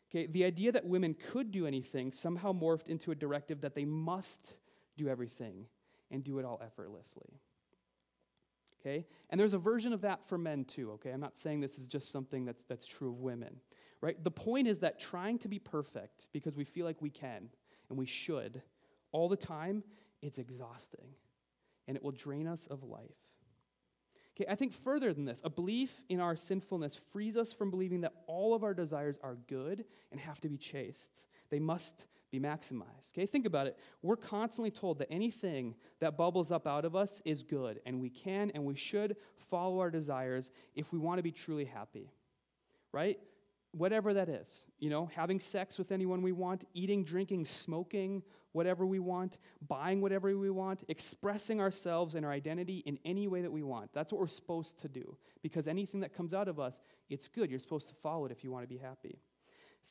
[0.10, 3.86] Okay, the idea that women could do anything somehow morphed into a directive that they
[3.86, 4.58] must
[4.98, 5.66] do everything
[6.12, 7.40] and do it all effortlessly.
[8.80, 9.06] Okay?
[9.30, 11.12] And there's a version of that for men too, okay?
[11.12, 13.58] I'm not saying this is just something that's, that's true of women,
[14.02, 14.22] right?
[14.24, 17.50] The point is that trying to be perfect because we feel like we can
[17.90, 18.62] and we should
[19.12, 19.84] all the time,
[20.22, 21.16] it's exhausting
[21.88, 23.29] and it will drain us of life.
[24.40, 28.02] Okay, I think further than this, a belief in our sinfulness frees us from believing
[28.02, 31.28] that all of our desires are good and have to be chased.
[31.50, 33.12] They must be maximized.
[33.14, 33.78] Okay, think about it.
[34.02, 38.10] We're constantly told that anything that bubbles up out of us is good, and we
[38.10, 42.10] can and we should follow our desires if we want to be truly happy.
[42.94, 43.20] Right?
[43.72, 44.66] Whatever that is.
[44.80, 50.02] You know, having sex with anyone we want, eating, drinking, smoking, whatever we want, buying
[50.02, 53.94] whatever we want, expressing ourselves and our identity in any way that we want.
[53.94, 55.18] That's what we're supposed to do.
[55.44, 56.80] Because anything that comes out of us,
[57.10, 57.52] it's good.
[57.52, 59.20] You're supposed to follow it if you want to be happy.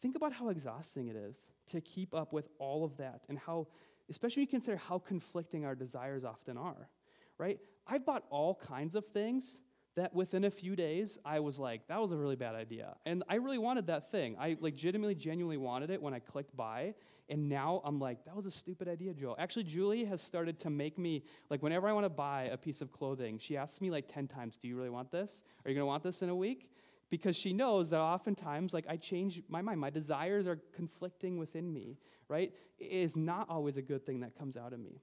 [0.01, 3.69] Think about how exhausting it is to keep up with all of that and how,
[4.11, 6.89] especially when you consider how conflicting our desires often are,
[7.37, 7.59] right?
[7.87, 9.61] I've bought all kinds of things
[9.99, 12.97] that within a few days I was like, that was a really bad idea.
[13.05, 14.37] And I really wanted that thing.
[14.39, 16.95] I legitimately, genuinely wanted it when I clicked buy.
[17.29, 19.37] And now I'm like, that was a stupid idea, Joel.
[19.39, 22.81] Actually, Julie has started to make me, like, whenever I want to buy a piece
[22.81, 25.43] of clothing, she asks me like 10 times, Do you really want this?
[25.65, 26.71] Are you going to want this in a week?
[27.11, 29.81] Because she knows that oftentimes, like, I change my mind.
[29.81, 32.53] My desires are conflicting within me, right?
[32.79, 35.01] It is not always a good thing that comes out of me.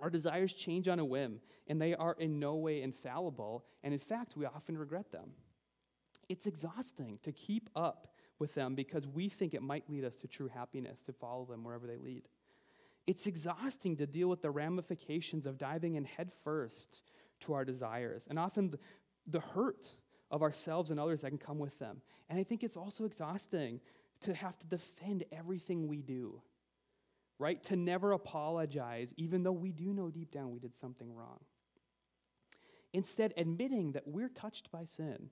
[0.00, 3.64] Our desires change on a whim, and they are in no way infallible.
[3.82, 5.30] And in fact, we often regret them.
[6.28, 10.28] It's exhausting to keep up with them because we think it might lead us to
[10.28, 12.24] true happiness to follow them wherever they lead.
[13.06, 17.02] It's exhausting to deal with the ramifications of diving in headfirst
[17.40, 18.74] to our desires and often
[19.26, 19.88] the, hurt
[20.30, 22.00] of ourselves and others that can come with them.
[22.28, 23.80] And I think it's also exhausting
[24.22, 26.40] to have to defend everything we do,
[27.38, 27.62] right?
[27.64, 31.40] To never apologize, even though we do know deep down we did something wrong.
[32.92, 35.30] Instead, admitting that we're touched by sin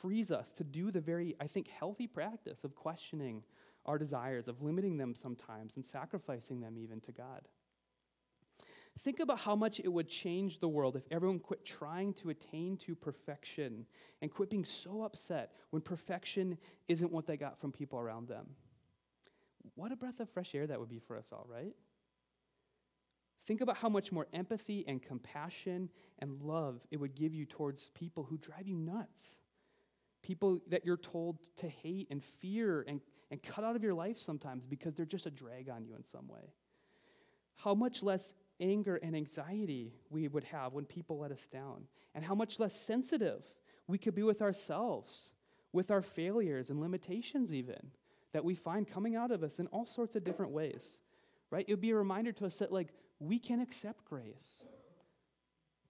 [0.00, 3.42] frees us to do the very, I think, healthy practice of questioning
[3.86, 7.48] our desires, of limiting them sometimes and sacrificing them even to God.
[8.98, 12.76] Think about how much it would change the world if everyone quit trying to attain
[12.78, 13.86] to perfection
[14.20, 18.46] and quit being so upset when perfection isn't what they got from people around them.
[19.74, 21.74] What a breath of fresh air that would be for us all, right?
[23.46, 27.88] Think about how much more empathy and compassion and love it would give you towards
[27.90, 29.40] people who drive you nuts
[30.22, 34.18] people that you're told to hate and fear and, and cut out of your life
[34.18, 36.52] sometimes because they're just a drag on you in some way.
[37.56, 42.24] How much less anger and anxiety we would have when people let us down, and
[42.24, 43.42] how much less sensitive
[43.86, 45.32] we could be with ourselves,
[45.72, 47.90] with our failures and limitations, even
[48.32, 51.00] that we find coming out of us in all sorts of different ways.
[51.50, 51.64] Right?
[51.66, 52.88] It would be a reminder to us that, like,
[53.18, 54.66] we can accept grace.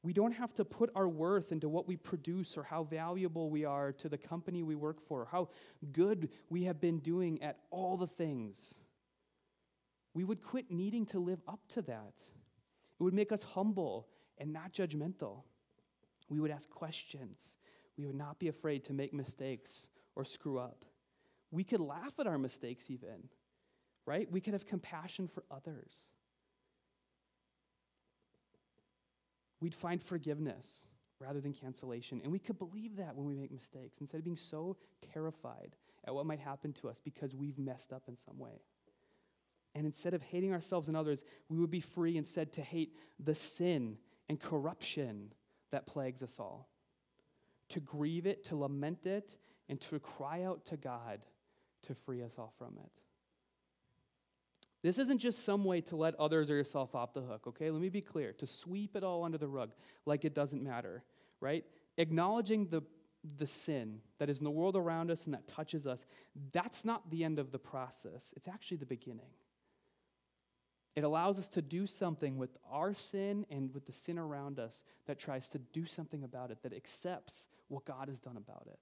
[0.03, 3.67] We don't have to put our worth into what we produce or how valuable we
[3.67, 5.51] are to the company we work for, how
[5.93, 8.77] good we have been doing at all the things.
[10.15, 12.15] We would quit needing to live up to that.
[12.99, 15.43] It would make us humble and not judgmental.
[16.31, 17.59] We would ask questions.
[17.99, 20.87] We would not be afraid to make mistakes or screw up.
[21.51, 23.29] We could laugh at our mistakes, even,
[24.07, 24.31] right?
[24.31, 25.97] We could have compassion for others.
[29.61, 32.21] we'd find forgiveness rather than cancellation.
[32.23, 34.77] And we could believe that when we make mistakes instead of being so
[35.13, 38.63] terrified at what might happen to us because we've messed up in some way.
[39.75, 43.35] And instead of hating ourselves and others, we would be free instead to hate the
[43.35, 45.33] sin and corruption
[45.71, 46.69] that plagues us all,
[47.69, 49.37] to grieve it, to lament it,
[49.69, 51.21] and to cry out to God
[51.83, 53.01] to free us all from it.
[54.83, 57.71] This isn't just some way to let others or yourself off the hook, okay?
[57.71, 59.73] Let me be clear to sweep it all under the rug
[60.07, 61.05] like it doesn't matter,
[61.41, 61.65] right?
[61.99, 62.83] Acknowledging the,
[63.37, 66.07] the sin that is in the world around us and that touches us,
[66.53, 68.33] that's not the end of the process.
[68.37, 69.33] It's actually the beginning.
[70.97, 74.83] It allows us to do something with our sin and with the sin around us
[75.07, 78.81] that tries to do something about it, that accepts what God has done about it.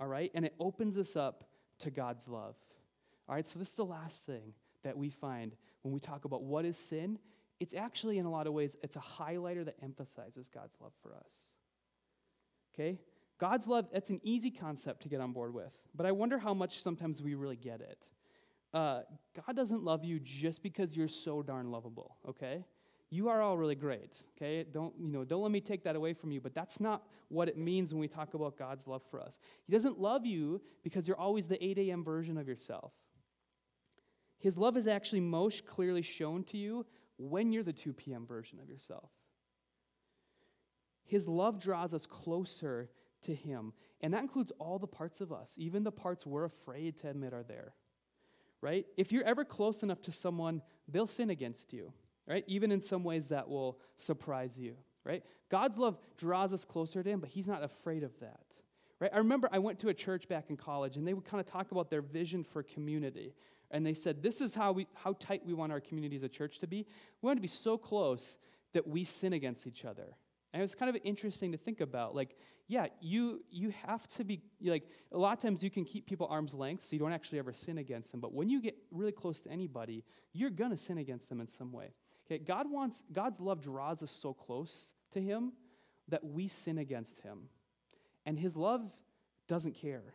[0.00, 0.30] All right?
[0.34, 1.44] And it opens us up
[1.80, 2.56] to God's love.
[3.28, 3.46] All right?
[3.46, 6.76] So, this is the last thing that we find when we talk about what is
[6.76, 7.18] sin,
[7.60, 11.14] it's actually in a lot of ways it's a highlighter that emphasizes God's love for
[11.14, 11.56] us.
[12.74, 12.98] Okay?
[13.38, 16.54] God's love, that's an easy concept to get on board with, but I wonder how
[16.54, 17.98] much sometimes we really get it.
[18.74, 19.02] Uh,
[19.46, 22.64] God doesn't love you just because you're so darn lovable, okay?
[23.10, 24.64] You are all really great, okay?
[24.70, 27.48] Don't, you know, don't let me take that away from you, but that's not what
[27.48, 29.38] it means when we talk about God's love for us.
[29.66, 32.04] He doesn't love you because you're always the 8 a.m.
[32.04, 32.92] version of yourself.
[34.38, 36.84] His love is actually most clearly shown to you
[37.16, 38.26] when you're the 2 p.m.
[38.26, 39.10] version of yourself.
[41.04, 42.90] His love draws us closer
[43.22, 46.98] to Him, and that includes all the parts of us, even the parts we're afraid
[46.98, 47.74] to admit are there.
[48.60, 48.86] Right?
[48.96, 51.92] If you're ever close enough to someone, they'll sin against you,
[52.28, 52.44] right?
[52.46, 55.24] Even in some ways that will surprise you, right?
[55.48, 58.40] God's love draws us closer to Him, but He's not afraid of that.
[59.00, 59.10] Right?
[59.14, 61.46] I remember I went to a church back in college and they would kind of
[61.46, 63.34] talk about their vision for community.
[63.70, 66.28] And they said, This is how, we, how tight we want our community as a
[66.28, 66.86] church to be.
[67.22, 68.36] We want to be so close
[68.72, 70.16] that we sin against each other.
[70.52, 72.14] And it was kind of interesting to think about.
[72.14, 72.36] Like,
[72.66, 76.26] yeah, you, you have to be, like, a lot of times you can keep people
[76.28, 78.20] arm's length so you don't actually ever sin against them.
[78.20, 81.46] But when you get really close to anybody, you're going to sin against them in
[81.46, 81.92] some way.
[82.30, 85.52] Okay, God wants, God's love draws us so close to Him
[86.08, 87.48] that we sin against Him.
[88.26, 88.82] And His love
[89.46, 90.14] doesn't care.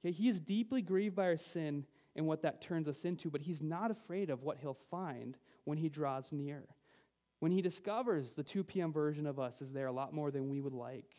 [0.00, 1.84] Okay, He is deeply grieved by our sin
[2.18, 5.78] and what that turns us into, but he's not afraid of what he'll find when
[5.78, 6.64] he draws near.
[7.38, 8.92] When he discovers the 2 p.m.
[8.92, 11.14] version of us is there a lot more than we would like.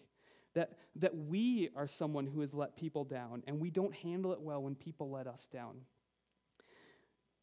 [0.55, 4.41] That, that we are someone who has let people down, and we don't handle it
[4.41, 5.77] well when people let us down.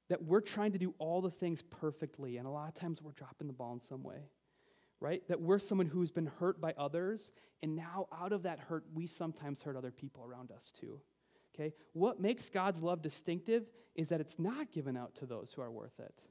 [0.09, 3.12] That we're trying to do all the things perfectly, and a lot of times we're
[3.12, 4.30] dropping the ball in some way,
[5.00, 5.26] right?
[5.28, 7.32] That we're someone who's been hurt by others,
[7.62, 11.00] and now out of that hurt, we sometimes hurt other people around us too.
[11.54, 11.72] Okay?
[11.92, 15.70] What makes God's love distinctive is that it's not given out to those who are
[15.70, 16.22] worth it.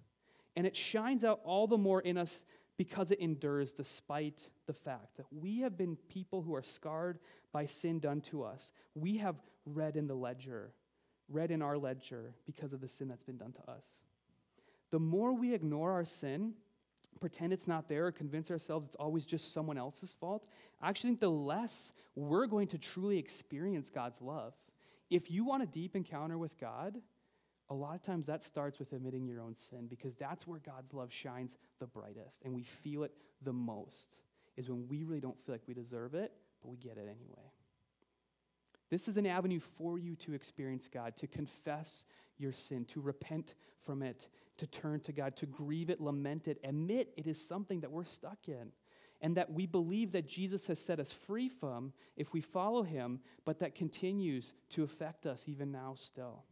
[0.55, 2.43] And it shines out all the more in us
[2.78, 7.19] because it endures despite the fact that we have been people who are scarred
[7.51, 8.71] by sin done to us.
[8.93, 10.73] We have red in the ledger,
[11.30, 14.03] red in our ledger because of the sin that's been done to us.
[14.91, 16.53] The more we ignore our sin,
[17.19, 20.47] pretend it's not there, or convince ourselves it's always just someone else's fault,
[20.82, 24.53] I actually think the less we're going to truly experience God's love.
[25.09, 26.97] If you want a deep encounter with God,
[27.69, 30.93] a lot of times that starts with admitting your own sin because that's where God's
[30.93, 33.11] love shines the brightest and we feel it
[33.41, 34.19] the most,
[34.55, 37.55] is when we really don't feel like we deserve it, but we get it anyway.
[38.96, 42.06] This is an avenue for you to experience God, to confess
[42.38, 46.62] your sin, to repent from it, to turn to God, to grieve it, lament it,
[46.64, 48.72] admit it is something that we're stuck in,
[49.20, 53.20] and that we believe that Jesus has set us free from if we follow him,
[53.43, 56.46] but that continues to affect us even now still.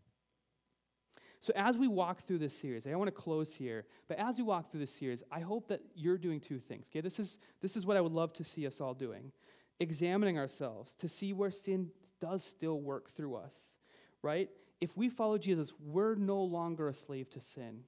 [1.39, 4.43] So, as we walk through this series, I want to close here, but as we
[4.43, 6.89] walk through this series, I hope that you're doing two things.
[6.91, 9.31] Okay, this is, this is what I would love to see us all doing
[9.79, 11.89] examining ourselves to see where sin
[12.21, 13.77] does still work through us,
[14.21, 14.49] right?
[14.79, 17.81] If we follow Jesus, we're no longer a slave to sin,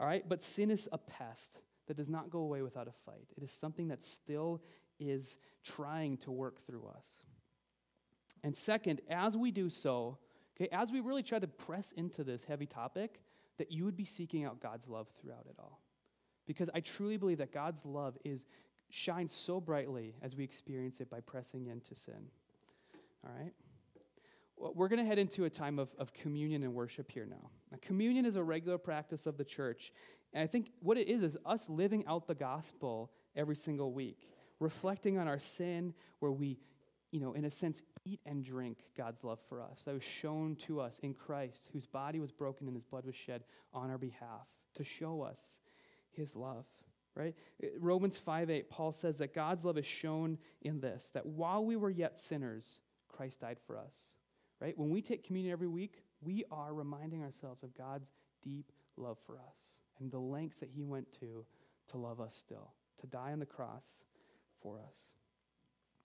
[0.00, 0.28] all right?
[0.28, 3.28] But sin is a pest that does not go away without a fight.
[3.36, 4.62] It is something that still
[4.98, 7.06] is trying to work through us.
[8.42, 10.18] And second, as we do so,
[10.58, 13.20] Okay, as we really try to press into this heavy topic,
[13.58, 15.80] that you would be seeking out God's love throughout it all.
[16.46, 18.46] Because I truly believe that God's love is
[18.90, 22.30] shines so brightly as we experience it by pressing into sin.
[23.24, 23.52] All right?
[24.56, 27.50] Well, we're going to head into a time of, of communion and worship here now.
[27.70, 27.78] now.
[27.80, 29.92] Communion is a regular practice of the church.
[30.32, 34.28] And I think what it is is us living out the gospel every single week,
[34.58, 36.58] reflecting on our sin, where we
[37.10, 40.56] you know, in a sense, eat and drink God's love for us that was shown
[40.56, 43.98] to us in Christ, whose body was broken and his blood was shed on our
[43.98, 45.58] behalf to show us
[46.10, 46.66] his love,
[47.18, 47.34] right?
[47.78, 51.76] Romans 5 8, Paul says that God's love is shown in this, that while we
[51.76, 54.14] were yet sinners, Christ died for us,
[54.60, 54.78] right?
[54.78, 58.06] When we take communion every week, we are reminding ourselves of God's
[58.42, 61.44] deep love for us and the lengths that he went to
[61.88, 64.04] to love us still, to die on the cross
[64.62, 65.00] for us.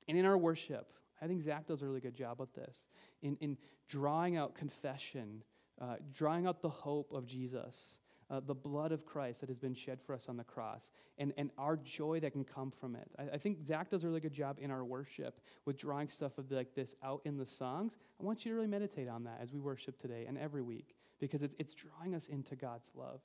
[0.08, 2.90] And in our worship, I think Zach does a really good job with this
[3.22, 3.58] in, in
[3.88, 5.44] drawing out confession,
[5.80, 8.00] uh, drawing out the hope of Jesus,
[8.34, 11.34] uh, the blood of Christ that has been shed for us on the cross, and,
[11.38, 13.08] and our joy that can come from it.
[13.20, 16.40] I, I think Zach does a really good job in our worship with drawing stuff
[16.40, 17.96] of like this out in the songs.
[18.20, 20.96] I want you to really meditate on that as we worship today and every week
[21.20, 23.22] because it's, it's drawing us into God's love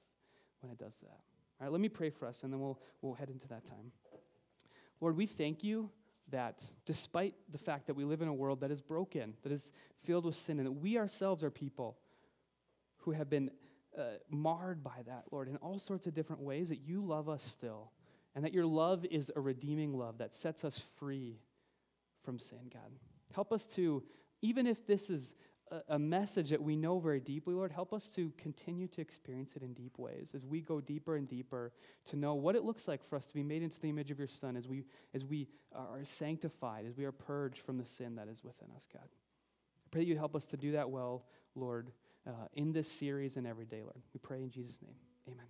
[0.61, 1.21] when it does that.
[1.59, 3.93] All right, let me pray for us and then we'll, we'll head into that time.
[5.01, 5.89] Lord, we thank you
[6.31, 9.73] that despite the fact that we live in a world that is broken, that is
[10.05, 11.97] filled with sin, and that we ourselves are people
[12.99, 13.51] who have been
[13.99, 17.43] uh, marred by that, Lord, in all sorts of different ways, that you love us
[17.43, 17.93] still,
[18.35, 21.41] and that your love is a redeeming love that sets us free
[22.23, 22.93] from sin, God.
[23.35, 24.03] Help us to,
[24.43, 25.35] even if this is
[25.89, 27.73] a message that we know very deeply, Lord.
[27.73, 31.29] Help us to continue to experience it in deep ways as we go deeper and
[31.29, 31.73] deeper
[32.07, 34.19] to know what it looks like for us to be made into the image of
[34.19, 34.85] your Son, as we,
[35.15, 38.87] as we are sanctified, as we are purged from the sin that is within us,
[38.93, 39.03] God.
[39.05, 41.25] I pray that you'd help us to do that well,
[41.55, 41.91] Lord,
[42.29, 44.01] uh, in this series and every day, Lord.
[44.13, 44.95] We pray in Jesus' name.
[45.27, 45.47] Amen.